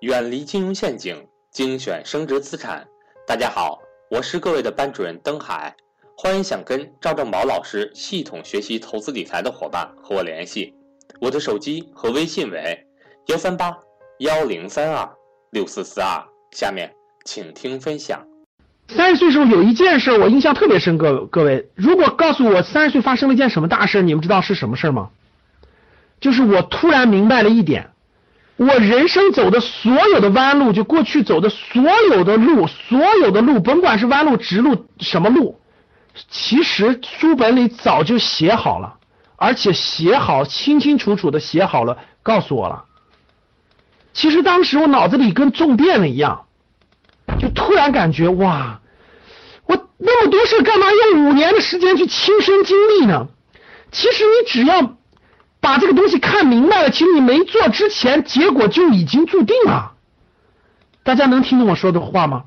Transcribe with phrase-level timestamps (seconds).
[0.00, 2.86] 远离金融陷阱，精选升值资产。
[3.26, 5.74] 大家好，我是各位的班主任登海，
[6.16, 10.72] 欢迎想跟赵正宝老师系统学习投资理财的伙伴和我联系，
[11.20, 12.78] 我的手机和微信为
[13.26, 13.76] 幺三八
[14.20, 15.10] 幺零三二
[15.50, 16.24] 六四四二。
[16.52, 16.94] 下面
[17.24, 18.24] 请听分享。
[18.86, 25.10] 三十岁时候有一件事我印象特别深，各各位，如果告诉我三十岁发生了一件什么大事，你们知道是什么事吗？
[26.20, 27.90] 就是我突然明白了一点，
[28.58, 31.80] 我人生走的所有的弯路，就过去走的所
[32.10, 35.60] 有的路，所有的路，甭管是弯路、直路，什么路，
[36.28, 38.96] 其实书本里早就写好了，
[39.36, 42.84] 而且写好清清楚楚的写好了，告诉我了。
[44.12, 46.46] 其实当时我脑子里跟中电了一样，
[47.38, 48.80] 就突然感觉哇，
[49.66, 53.28] 我那么多事干嘛用五年的时间去亲身经历呢？
[53.92, 54.94] 其实你只要。
[55.60, 59.92] 把这个东西看明白其实你没做之前，结果就已经注定了。
[61.02, 62.44] 大家能听懂我说的话吗？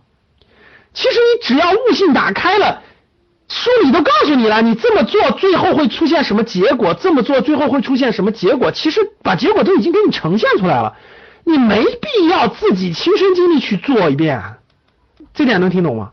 [0.93, 2.81] 其实你只要悟性打开了，
[3.47, 10.95] 书里都告诉你了，你这么做最后会出现什么结果，这么做最后会出现什么结果，其实把结果都已经给你呈现出来了，
[11.43, 14.41] 你没必要自己亲身经历去做一遍。
[15.33, 16.11] 这点能听懂吗？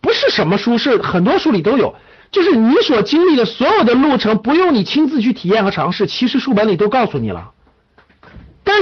[0.00, 1.94] 不是什么书，是很多书里都有。
[2.30, 7.53] 就是你所经历的所有的路程，不用你亲自去体验和尝试，其实书本里都告诉你了。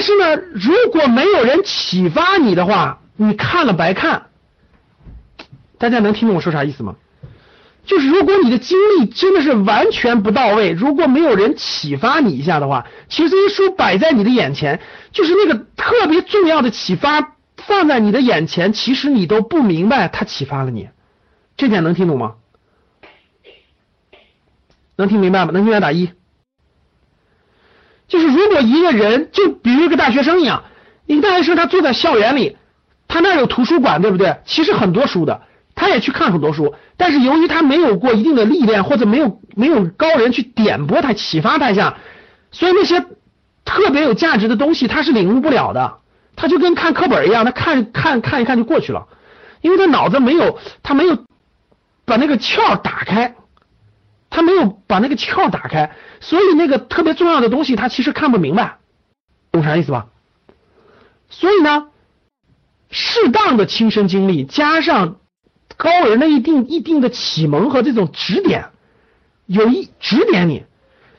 [0.03, 4.27] 是呢，如果没有人启发你的话，你看了白看。
[5.79, 6.97] 大家能听懂我说啥意思吗？
[7.85, 20.91] 就是如果你的经历真的是完全不到位，如果没有人启发你一下的话，其实这些书摆在你的眼前，就是那个特别重要的启发放在你的眼前，其实你都不明白它启发了你。
[21.57, 22.35] 这点能听懂吗？
[24.95, 25.51] 能听明白吗？
[25.53, 26.11] 能听明白打一。
[28.13, 30.65] 就是如果一个人，就比如一个大学生一样，
[31.07, 32.59] 一个大学生他坐在校园里，
[33.09, 34.37] 他那有图书馆，对不对？
[34.45, 35.41] 其实很多书的，
[35.75, 41.97] 他也去看很多书，但是由于他没有过一定的历练，或者没有没有高人去点拨他、启发他一下，
[42.51, 43.01] 所以那些
[43.65, 45.95] 特别有价值的东西他是领悟不了的。
[46.37, 49.07] 他就跟看课本一样，他看看看一看就过去了，
[49.63, 51.17] 因为他脑子没有，他没有
[52.05, 53.37] 把那个窍打开。
[54.35, 58.79] 他没有把那个窍打开，所以那个特别重要的东西他其实看不明白，
[59.53, 60.07] 懂啥意思吧？
[61.29, 61.89] 所以呢，
[62.91, 65.19] 适当的亲身经历加上
[65.77, 68.71] 高人的一定一定的启蒙和这种指点，
[69.45, 70.65] 有一指点你。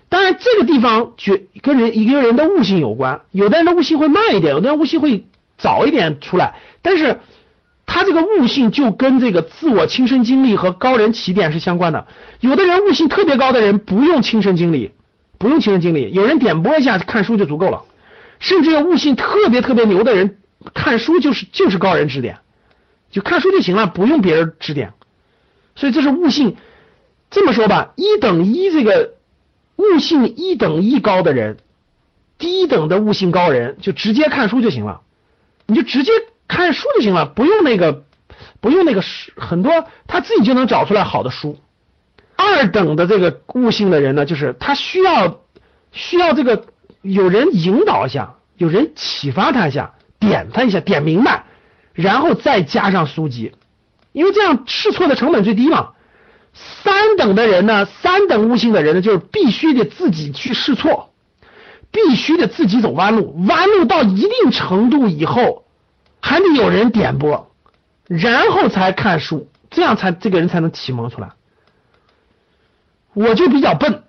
[0.09, 7.19] 当然这个地方觉跟人一个人的悟性有关，有的人的悟性会慢一点，有的人悟性会早一点出来，但是。
[7.94, 12.08] 他这个悟性就跟这个自我亲身经历和高人起点是相关的。
[12.40, 14.94] 有的人悟性特别高的人不用亲身经历，
[15.38, 17.84] 不用亲身经历，有人点拨一下看书就足够了。
[18.40, 20.40] 甚至有悟性特别特别牛的人，
[20.74, 22.40] 看书就是就是高人指点，
[23.12, 24.94] 就看书就行了，不用别人指点。
[25.76, 26.56] 所以这是悟性。
[27.30, 29.14] 这么说吧，一等一这个
[29.76, 31.58] 悟性一等一高的人，
[32.40, 35.02] 低等的悟性高人就直接看书就行了，
[35.68, 36.12] 你就直接。
[36.53, 38.03] 看书就行了，不用那个，
[38.62, 39.03] 不用那个
[39.36, 41.58] 很多他自己就能找出来好的书。
[42.36, 45.40] 二等的这个悟性的人呢，就是他需要
[45.91, 46.66] 需要这个
[47.02, 51.46] 有人引导一下，有人启发他一下，点他一下，点明白，
[51.94, 53.53] 然后再加上书籍，
[54.12, 55.90] 因为这样试错的成本最低嘛。
[56.53, 61.09] 三等的人呢，三等悟性的人呢，就是必须得自己去试错，
[61.90, 65.62] 必须得自己走弯路，弯路到一定程度以后。
[66.25, 67.51] 还得有人点拨，
[68.07, 71.31] 然后才看书，这样才这个人才能启蒙出来。
[73.13, 74.03] 我就比较笨，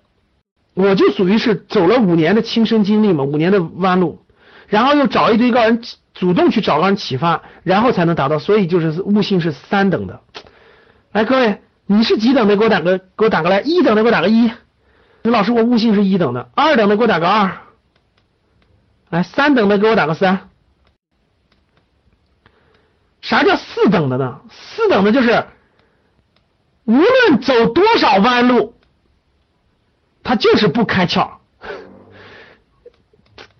[0.73, 4.25] 我就属于是走了五年的亲身经历嘛，五年的弯路，
[4.67, 5.81] 然后又找一堆高人
[6.13, 8.39] 主动去找高人启发，然后才能达到。
[8.39, 10.21] 所以就是悟性是三等的。
[11.11, 12.55] 来，各位，你是几等的？
[12.55, 14.49] 给我打个给我打个来，一等的给我打个一。
[15.23, 16.49] 老师，我悟性是一等的。
[16.55, 17.57] 二等的给我打个二。
[19.09, 20.49] 来，三等的给我打个三。
[23.25, 24.39] 啥叫四等的呢？
[24.51, 25.47] 四等的就是
[26.83, 28.75] 无论走多少弯路，
[30.23, 31.31] 他就是不开窍。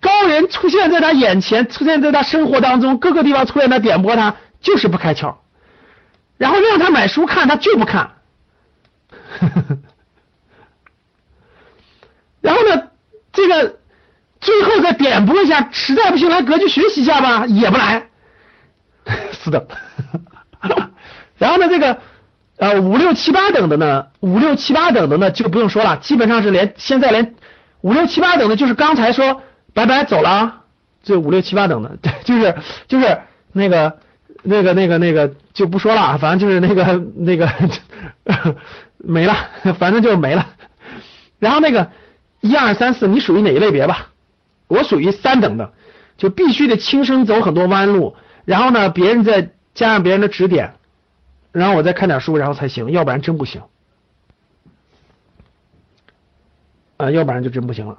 [0.00, 5.34] 高人出现在他眼前，出现在他生活当中，各个地方出现他点拨他，就是不开窍。
[6.36, 8.12] 然后让他买书看，他就不看。
[12.40, 12.90] 然后呢，
[13.32, 13.80] 这个
[14.40, 18.10] 最后再点拨一下，实在不行来格局学习一下吧，也不来。
[19.32, 19.66] 四等，
[21.38, 21.98] 然后呢，这个
[22.56, 27.34] 呃五六七八等的呢，五六七八等的呢就不用说了，基本上是连现在连
[27.82, 29.42] 五六七八等的，就是刚才说
[29.72, 30.62] 拜拜走了，
[31.04, 32.56] 这五六七八等的，对， 就是
[32.88, 33.20] 就是
[33.52, 33.98] 那个
[34.42, 37.48] 那个那个那个就不说了啊，反正就是那个那个
[38.98, 39.36] 没了，
[39.78, 40.48] 反正就是没了。
[41.38, 41.90] 然后那个
[42.40, 44.08] 一二三四，你属于哪一类别吧？
[44.68, 45.72] 我属于三等的，
[46.16, 48.16] 就必须得轻声走很多弯路，
[48.46, 50.76] 然后呢，别人再加上别人的指点，
[51.52, 53.62] 然后我再看点书，然后才行，要不然真不行。
[56.96, 57.98] 啊，要不然就真不行了。